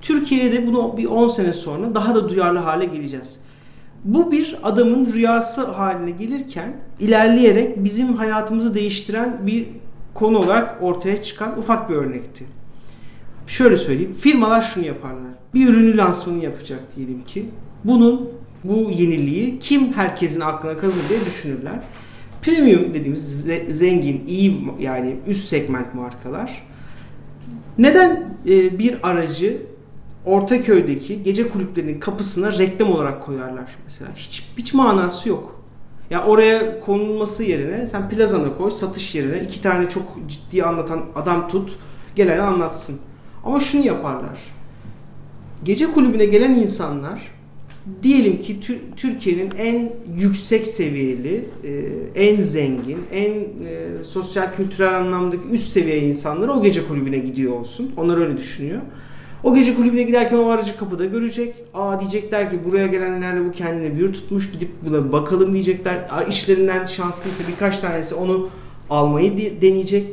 Türkiye'de 0.00 0.66
bunu 0.66 0.96
bir 0.96 1.06
10 1.06 1.28
sene 1.28 1.52
sonra 1.52 1.94
daha 1.94 2.14
da 2.14 2.28
duyarlı 2.28 2.58
hale 2.58 2.84
geleceğiz. 2.84 3.40
Bu 4.04 4.32
bir 4.32 4.58
adamın 4.62 5.12
rüyası 5.12 5.66
haline 5.66 6.10
gelirken 6.10 6.76
ilerleyerek 7.00 7.84
bizim 7.84 8.16
hayatımızı 8.16 8.74
değiştiren 8.74 9.38
bir 9.46 9.66
konu 10.14 10.38
olarak 10.38 10.82
ortaya 10.82 11.22
çıkan 11.22 11.58
ufak 11.58 11.90
bir 11.90 11.94
örnekti. 11.94 12.44
Şöyle 13.46 13.76
söyleyeyim. 13.76 14.14
Firmalar 14.18 14.60
şunu 14.62 14.86
yaparlar. 14.86 15.32
Bir 15.54 15.68
ürünü 15.68 15.96
lansmanı 15.96 16.44
yapacak 16.44 16.80
diyelim 16.96 17.24
ki. 17.24 17.46
Bunun 17.84 18.30
bu 18.64 18.90
yeniliği 18.90 19.58
kim 19.58 19.92
herkesin 19.92 20.40
aklına 20.40 20.78
kazır 20.78 21.08
diye 21.08 21.20
düşünürler. 21.26 21.82
Premium 22.42 22.94
dediğimiz 22.94 23.42
zengin, 23.68 24.24
iyi 24.26 24.60
yani 24.80 25.16
üst 25.26 25.48
segment 25.48 25.94
markalar 25.94 26.62
neden 27.78 28.34
e, 28.46 28.78
bir 28.78 28.94
aracı 29.02 29.62
Ortaköy'deki 30.24 31.22
gece 31.22 31.48
kulüplerinin 31.48 32.00
kapısına 32.00 32.58
reklam 32.58 32.92
olarak 32.92 33.22
koyarlar 33.22 33.76
mesela? 33.84 34.10
Hiç 34.16 34.48
hiç 34.58 34.74
manası 34.74 35.28
yok. 35.28 35.64
Ya 36.10 36.24
oraya 36.24 36.80
konulması 36.80 37.42
yerine 37.42 37.86
sen 37.86 38.08
plazana 38.08 38.56
koy, 38.56 38.70
satış 38.70 39.14
yerine 39.14 39.42
iki 39.44 39.62
tane 39.62 39.88
çok 39.88 40.02
ciddi 40.28 40.64
anlatan 40.64 41.04
adam 41.14 41.48
tut, 41.48 41.78
gelen 42.16 42.38
anlatsın. 42.38 43.00
Ama 43.44 43.60
şunu 43.60 43.86
yaparlar. 43.86 44.38
Gece 45.64 45.86
kulübüne 45.86 46.24
gelen 46.24 46.54
insanlar 46.54 47.20
diyelim 48.02 48.40
ki 48.40 48.60
Türkiye'nin 48.96 49.50
en 49.58 49.92
yüksek 50.16 50.66
seviyeli, 50.66 51.44
e, 51.64 51.84
en 52.14 52.40
zengin, 52.40 52.98
en 53.12 53.32
e, 53.32 54.04
sosyal 54.04 54.52
kültürel 54.52 54.98
anlamdaki 54.98 55.48
üst 55.52 55.72
seviye 55.72 55.98
insanları 55.98 56.52
o 56.52 56.62
gece 56.62 56.88
kulübüne 56.88 57.18
gidiyor 57.18 57.52
olsun. 57.52 57.92
Onlar 57.96 58.18
öyle 58.18 58.36
düşünüyor. 58.36 58.80
O 59.42 59.54
gece 59.54 59.74
kulübüne 59.74 60.02
giderken 60.02 60.36
o 60.36 60.48
aracı 60.48 60.76
kapıda 60.76 61.04
görecek. 61.04 61.54
Aa 61.74 62.00
diyecekler 62.00 62.50
ki 62.50 62.58
buraya 62.64 62.86
gelenlerle 62.86 63.44
bu 63.44 63.52
kendine 63.52 63.98
bir 63.98 64.12
tutmuş 64.12 64.52
gidip 64.52 64.68
buna 64.86 65.12
bakalım 65.12 65.52
diyecekler. 65.52 66.06
İşlerinden 66.28 66.84
şanslıysa 66.84 67.44
birkaç 67.48 67.80
tanesi 67.80 68.14
onu 68.14 68.48
almayı 68.90 69.60
deneyecek 69.62 70.04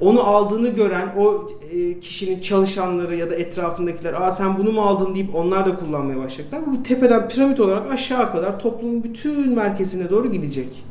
onu 0.00 0.22
aldığını 0.22 0.68
gören 0.68 1.08
o 1.18 1.48
e, 1.72 2.00
kişinin 2.00 2.40
çalışanları 2.40 3.16
ya 3.16 3.30
da 3.30 3.34
etrafındakiler 3.34 4.12
aa 4.12 4.30
sen 4.30 4.58
bunu 4.58 4.72
mu 4.72 4.80
aldın 4.80 5.14
deyip 5.14 5.34
onlar 5.34 5.66
da 5.66 5.76
kullanmaya 5.76 6.18
başlayacaklar. 6.18 6.66
Bu 6.66 6.82
tepeden 6.82 7.28
piramit 7.28 7.60
olarak 7.60 7.92
aşağı 7.92 8.32
kadar 8.32 8.58
toplumun 8.58 9.04
bütün 9.04 9.54
merkezine 9.54 10.10
doğru 10.10 10.32
gidecek. 10.32 10.84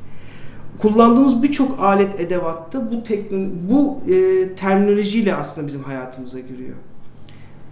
Kullandığımız 0.82 1.44
birçok 1.44 1.80
alet 1.80 2.20
edevatta 2.20 2.92
bu 2.92 3.04
teknoloji, 3.04 3.52
bu 3.70 3.98
e, 4.12 4.56
terminolojiyle 4.56 5.36
aslında 5.36 5.68
bizim 5.68 5.84
hayatımıza 5.84 6.40
giriyor. 6.40 6.76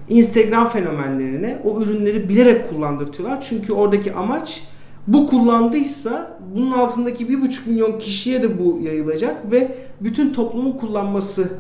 Instagram 0.10 0.68
fenomenlerine 0.68 1.62
o 1.64 1.82
ürünleri 1.82 2.30
bilerek 2.30 2.70
kullandırtıyorlar. 2.70 3.42
Çünkü 3.42 3.74
oradaki 3.74 4.14
amaç 4.14 4.64
bu 5.08 5.28
kullandıysa 5.28 6.40
bunun 6.56 6.72
altındaki 6.72 7.30
bir 7.30 7.42
buçuk 7.42 7.68
milyon 7.68 8.00
kişiye 8.00 8.44
de 8.44 8.60
bu 8.60 8.80
yayılacak 8.82 9.52
ve 9.52 9.78
bütün 10.02 10.34
toplumun 10.34 10.72
kullanması 10.72 11.52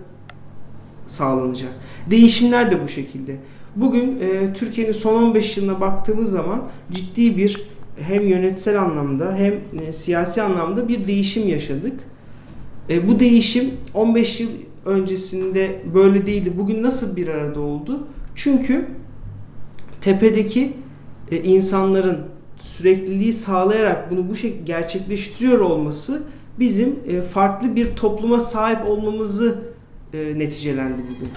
sağlanacak. 1.07 1.71
Değişimler 2.09 2.71
de 2.71 2.83
bu 2.83 2.87
şekilde. 2.87 3.37
Bugün 3.75 4.19
e, 4.19 4.53
Türkiye'nin 4.53 4.91
son 4.91 5.23
15 5.23 5.57
yılına 5.57 5.81
baktığımız 5.81 6.31
zaman 6.31 6.63
ciddi 6.91 7.37
bir 7.37 7.61
hem 7.99 8.27
yönetsel 8.27 8.81
anlamda 8.81 9.35
hem 9.35 9.53
e, 9.81 9.91
siyasi 9.91 10.41
anlamda 10.41 10.87
bir 10.87 11.07
değişim 11.07 11.47
yaşadık. 11.47 11.99
E, 12.89 13.09
bu 13.09 13.19
değişim 13.19 13.71
15 13.93 14.39
yıl 14.39 14.49
öncesinde 14.85 15.81
böyle 15.93 16.25
değildi. 16.25 16.53
Bugün 16.57 16.83
nasıl 16.83 17.15
bir 17.15 17.27
arada 17.27 17.59
oldu? 17.59 18.07
Çünkü 18.35 18.85
tepedeki 20.01 20.73
e, 21.31 21.43
insanların 21.43 22.30
sürekliliği 22.61 23.33
sağlayarak 23.33 24.11
bunu 24.11 24.29
bu 24.29 24.35
şekilde 24.35 24.63
gerçekleştiriyor 24.63 25.59
olması 25.59 26.23
bizim 26.59 26.99
e, 27.07 27.21
farklı 27.21 27.75
bir 27.75 27.95
topluma 27.95 28.39
sahip 28.39 28.89
olmamızı 28.89 29.59
e, 30.13 30.39
neticelendi 30.39 31.03
bugün. 31.03 31.29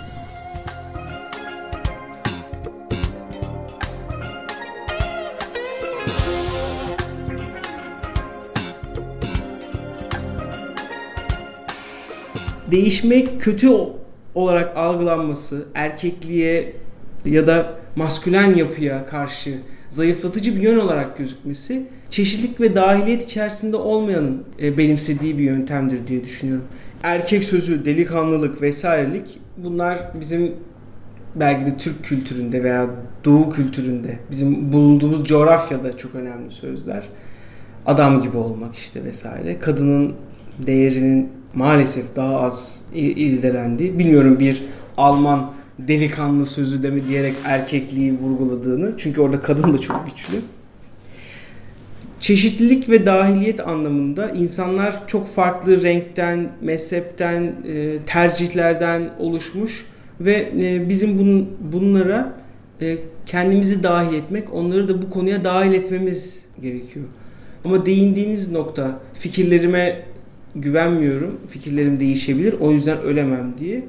değişmek 12.70 13.40
kötü 13.40 13.70
olarak 14.34 14.76
algılanması, 14.76 15.66
erkekliğe 15.74 16.76
ya 17.24 17.46
da 17.46 17.78
maskülen 17.96 18.54
yapıya 18.54 19.06
karşı 19.06 19.58
zayıflatıcı 19.94 20.56
bir 20.56 20.60
yön 20.60 20.78
olarak 20.78 21.18
gözükmesi 21.18 21.86
çeşitlilik 22.10 22.60
ve 22.60 22.74
dahiliyet 22.74 23.24
içerisinde 23.24 23.76
olmayanın 23.76 24.44
e, 24.62 24.78
benimsediği 24.78 25.38
bir 25.38 25.42
yöntemdir 25.42 26.06
diye 26.06 26.24
düşünüyorum. 26.24 26.64
Erkek 27.02 27.44
sözü, 27.44 27.84
delikanlılık 27.84 28.62
vesairelik 28.62 29.38
bunlar 29.56 30.12
bizim 30.20 30.52
belki 31.34 31.66
de 31.66 31.76
Türk 31.76 32.04
kültüründe 32.04 32.62
veya 32.62 32.90
Doğu 33.24 33.50
kültüründe 33.50 34.18
bizim 34.30 34.72
bulunduğumuz 34.72 35.24
coğrafyada 35.24 35.96
çok 35.96 36.14
önemli 36.14 36.50
sözler. 36.50 37.04
Adam 37.86 38.20
gibi 38.22 38.36
olmak 38.36 38.74
işte 38.74 39.04
vesaire. 39.04 39.58
Kadının 39.58 40.14
değerinin 40.66 41.28
maalesef 41.54 42.16
daha 42.16 42.40
az 42.40 42.84
irdelendiği. 42.94 43.98
Bilmiyorum 43.98 44.38
bir 44.38 44.64
Alman 44.96 45.52
delikanlı 45.78 46.46
sözü 46.46 46.82
de 46.82 46.90
mi 46.90 47.08
diyerek 47.08 47.34
erkekliği 47.44 48.18
vurguladığını. 48.18 48.94
Çünkü 48.98 49.20
orada 49.20 49.40
kadın 49.40 49.74
da 49.74 49.78
çok 49.78 50.06
güçlü. 50.06 50.40
Çeşitlilik 52.20 52.88
ve 52.88 53.06
dahiliyet 53.06 53.68
anlamında 53.68 54.30
insanlar 54.30 55.06
çok 55.06 55.26
farklı 55.26 55.82
renkten, 55.82 56.52
mezhepten, 56.60 57.42
e, 57.42 57.98
tercihlerden 58.06 59.10
oluşmuş 59.18 59.86
ve 60.20 60.52
e, 60.60 60.88
bizim 60.88 61.18
bun, 61.18 61.48
bunlara 61.72 62.32
e, 62.80 62.98
kendimizi 63.26 63.82
dahil 63.82 64.14
etmek, 64.14 64.54
onları 64.54 64.88
da 64.88 65.02
bu 65.02 65.10
konuya 65.10 65.44
dahil 65.44 65.72
etmemiz 65.72 66.46
gerekiyor. 66.62 67.06
Ama 67.64 67.86
değindiğiniz 67.86 68.52
nokta 68.52 69.00
fikirlerime 69.14 70.02
güvenmiyorum, 70.56 71.40
fikirlerim 71.48 72.00
değişebilir, 72.00 72.54
o 72.60 72.70
yüzden 72.70 73.00
ölemem 73.00 73.54
diye. 73.58 73.84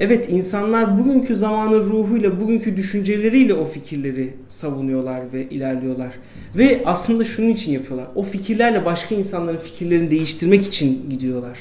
Evet 0.00 0.26
insanlar 0.30 0.98
bugünkü 0.98 1.36
zamanın 1.36 1.80
ruhuyla, 1.80 2.40
bugünkü 2.40 2.76
düşünceleriyle 2.76 3.54
o 3.54 3.64
fikirleri 3.64 4.34
savunuyorlar 4.48 5.32
ve 5.32 5.48
ilerliyorlar. 5.48 6.14
Ve 6.56 6.82
aslında 6.84 7.24
şunun 7.24 7.48
için 7.48 7.72
yapıyorlar. 7.72 8.08
O 8.14 8.22
fikirlerle 8.22 8.84
başka 8.84 9.14
insanların 9.14 9.56
fikirlerini 9.56 10.10
değiştirmek 10.10 10.66
için 10.66 11.10
gidiyorlar. 11.10 11.58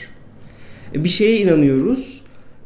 E, 0.95 1.03
bir 1.03 1.09
şeye 1.09 1.37
inanıyoruz. 1.37 2.21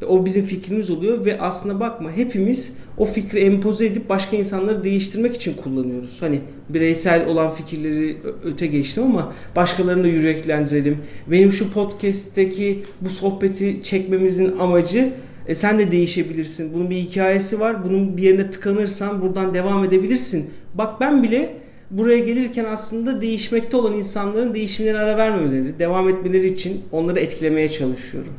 O 0.07 0.25
bizim 0.25 0.45
fikrimiz 0.45 0.89
oluyor 0.89 1.25
ve 1.25 1.39
aslında 1.39 1.79
bakma 1.79 2.11
hepimiz 2.11 2.77
o 2.97 3.05
fikri 3.05 3.39
empoze 3.39 3.85
edip 3.85 4.09
başka 4.09 4.37
insanları 4.37 4.83
değiştirmek 4.83 5.35
için 5.35 5.53
kullanıyoruz. 5.53 6.21
Hani 6.21 6.39
bireysel 6.69 7.27
olan 7.27 7.51
fikirleri 7.51 8.17
öte 8.43 8.67
geçtim 8.67 9.03
ama 9.03 9.33
başkalarını 9.55 10.03
da 10.03 10.07
yüreklendirelim. 10.07 10.97
Benim 11.27 11.51
şu 11.51 11.71
podcast'teki 11.73 12.83
bu 13.01 13.09
sohbeti 13.09 13.83
çekmemizin 13.83 14.59
amacı 14.59 15.13
e 15.47 15.55
sen 15.55 15.79
de 15.79 15.91
değişebilirsin. 15.91 16.73
Bunun 16.73 16.89
bir 16.89 16.95
hikayesi 16.95 17.59
var. 17.59 17.85
Bunun 17.85 18.17
bir 18.17 18.23
yerine 18.23 18.49
tıkanırsan 18.49 19.21
buradan 19.21 19.53
devam 19.53 19.83
edebilirsin. 19.83 20.49
Bak 20.73 21.01
ben 21.01 21.23
bile 21.23 21.57
buraya 21.91 22.19
gelirken 22.19 22.65
aslında 22.65 23.21
değişmekte 23.21 23.77
olan 23.77 23.93
insanların 23.93 24.53
değişimlerine 24.53 24.99
ara 24.99 25.17
vermemeleri, 25.17 25.79
devam 25.79 26.09
etmeleri 26.09 26.45
için 26.45 26.81
onları 26.91 27.19
etkilemeye 27.19 27.67
çalışıyorum. 27.67 28.33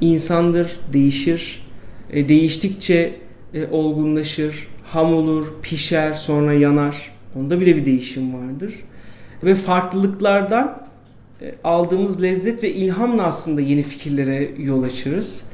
İnsandır, 0.00 0.80
değişir. 0.92 1.66
E, 2.10 2.28
değiştikçe 2.28 3.12
e, 3.54 3.66
olgunlaşır, 3.66 4.68
ham 4.84 5.14
olur, 5.14 5.46
pişer, 5.62 6.12
sonra 6.12 6.52
yanar. 6.52 7.14
Onda 7.36 7.60
bile 7.60 7.76
bir 7.76 7.84
değişim 7.84 8.34
vardır. 8.34 8.74
Ve 9.44 9.54
farklılıklardan 9.54 10.82
e, 11.42 11.54
aldığımız 11.64 12.22
lezzet 12.22 12.62
ve 12.62 12.72
ilhamla 12.72 13.22
aslında 13.22 13.60
yeni 13.60 13.82
fikirlere 13.82 14.50
yol 14.58 14.82
açırız. 14.82 15.50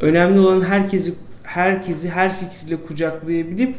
Önemli 0.00 0.40
olan 0.40 0.60
herkesi 0.60 1.14
herkesi 1.42 2.10
her 2.10 2.32
fikirle 2.36 2.82
kucaklayabilip 2.82 3.76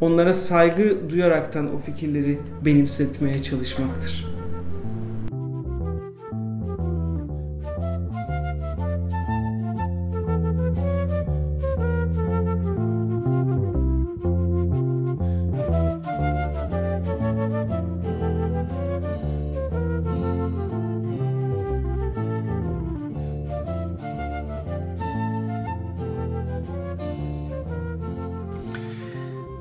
onlara 0.00 0.32
saygı 0.32 1.10
duyaraktan 1.10 1.74
o 1.74 1.78
fikirleri 1.78 2.38
benimsetmeye 2.64 3.42
çalışmaktır. 3.42 4.26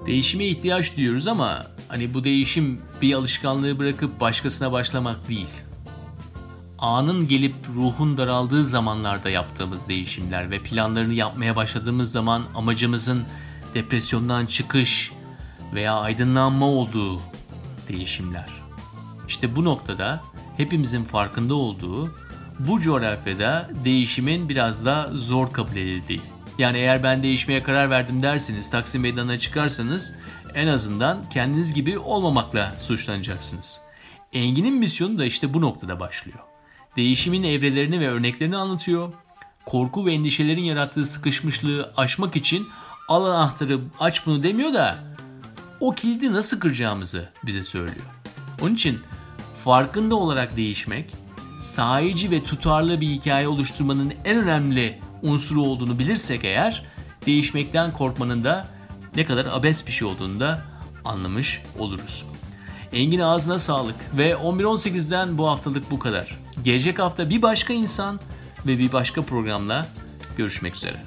Değişime 0.10 0.46
ihtiyaç 0.46 0.98
duyuyoruz 0.98 1.28
ama 1.28 1.66
hani 1.88 2.14
bu 2.14 2.24
değişim 2.24 2.82
bir 3.02 3.14
alışkanlığı 3.14 3.80
bırakıp 3.80 4.20
başkasına 4.20 4.72
başlamak 4.72 5.28
değil. 5.28 5.50
Anın 6.80 7.28
gelip 7.28 7.54
ruhun 7.76 8.18
daraldığı 8.18 8.66
zamanlarda 8.66 9.30
yaptığımız 9.30 9.88
değişimler 9.88 10.52
ve 10.52 10.60
planlarını 10.60 11.14
yapmaya 11.14 11.56
başladığımız 11.56 12.12
zaman 12.12 12.44
amacımızın 12.56 13.24
depresyondan 13.74 14.46
çıkış 14.46 15.12
veya 15.74 15.96
aydınlanma 15.96 16.66
olduğu 16.66 17.22
değişimler. 17.88 18.50
İşte 19.28 19.56
bu 19.56 19.66
noktada 19.66 20.22
hepimizin 20.58 21.04
farkında 21.04 21.54
olduğu 21.54 22.16
bu 22.60 22.82
coğrafyada 22.82 23.70
değişimin 23.86 24.50
biraz 24.50 24.86
da 24.86 25.10
zor 25.14 25.54
kabul 25.54 25.76
edildiği. 25.76 26.22
Yani 26.60 26.78
eğer 26.78 27.04
ben 27.04 27.24
değişmeye 27.24 27.64
karar 27.64 27.90
verdim 27.90 28.22
derseniz, 28.22 28.70
Taksim 28.70 29.02
Meydanı'na 29.02 29.40
çıkarsanız 29.40 30.14
en 30.54 30.68
azından 30.68 31.30
kendiniz 31.30 31.74
gibi 31.74 32.00
olmamakla 32.00 32.76
suçlanacaksınız. 32.80 33.82
Engin'in 34.34 34.74
misyonu 34.74 35.20
da 35.20 35.26
işte 35.26 35.54
bu 35.54 35.62
noktada 35.62 36.00
başlıyor. 36.00 36.40
Değişimin 36.96 37.44
evrelerini 37.44 38.00
ve 38.00 38.10
örneklerini 38.10 38.58
anlatıyor. 38.58 39.14
Korku 39.66 40.06
ve 40.06 40.14
endişelerin 40.14 40.64
yarattığı 40.64 41.06
sıkışmışlığı 41.06 41.94
aşmak 41.98 42.36
için 42.36 42.68
al 43.08 43.26
anahtarı 43.26 43.80
aç 44.00 44.26
bunu 44.26 44.44
demiyor 44.44 44.74
da 44.74 44.98
o 45.80 45.96
kilidi 45.96 46.34
nasıl 46.34 46.60
kıracağımızı 46.60 47.30
bize 47.46 47.64
söylüyor. 47.64 48.06
Onun 48.62 48.76
için 48.76 49.00
farkında 49.64 50.16
olarak 50.16 50.58
değişmek, 50.58 51.14
sahici 51.60 52.32
ve 52.32 52.44
tutarlı 52.44 53.02
bir 53.02 53.08
hikaye 53.08 53.48
oluşturmanın 53.48 54.14
en 54.26 54.38
önemli 54.38 55.00
unsuru 55.22 55.62
olduğunu 55.62 56.00
bilirsek 56.00 56.44
eğer 56.44 56.84
değişmekten 57.26 57.94
korkmanın 57.94 58.44
da 58.44 58.68
ne 59.16 59.26
kadar 59.26 59.46
abes 59.46 59.88
bir 59.88 59.92
şey 59.92 60.08
olduğunu 60.08 60.40
da 60.40 60.62
anlamış 61.06 61.62
oluruz. 61.80 62.26
Engin 62.94 63.20
ağzına 63.20 63.60
sağlık 63.60 63.96
ve 64.18 64.32
11.18'den 64.32 65.38
bu 65.38 65.48
haftalık 65.48 65.92
bu 65.92 66.00
kadar. 66.00 66.38
Gelecek 66.64 67.00
hafta 67.00 67.30
bir 67.30 67.42
başka 67.42 67.74
insan 67.74 68.20
ve 68.66 68.78
bir 68.78 68.92
başka 68.92 69.22
programla 69.22 69.88
görüşmek 70.38 70.76
üzere. 70.76 71.04